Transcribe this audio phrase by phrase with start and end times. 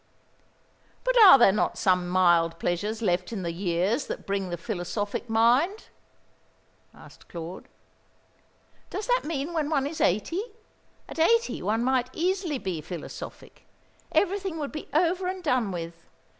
[1.03, 5.29] "But are there not some mild pleasures left in the years that bring the philosophic
[5.29, 5.89] mind?"
[6.91, 7.67] asked Claude.
[8.89, 10.41] "Does that mean when one is eighty?
[11.07, 13.67] At eighty one might easily be philosophic.
[14.11, 15.93] Everything would be over and done with.